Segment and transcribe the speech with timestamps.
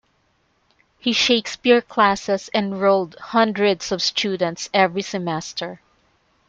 [0.97, 5.79] His Shakespeare classes enrolled hundreds of students every semester.